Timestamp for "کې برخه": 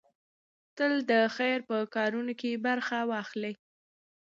2.39-2.97